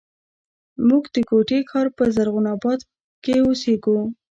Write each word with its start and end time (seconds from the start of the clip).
موږ 0.87 1.03
د 1.15 1.17
کوټي 1.29 1.59
ښار 1.69 1.87
په 1.97 2.03
زرغون 2.15 2.45
آباد 2.55 2.79
کښې 3.23 3.35
اوسېږو 3.45 3.97